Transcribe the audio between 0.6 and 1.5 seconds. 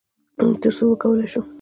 تر څو وکولی شو،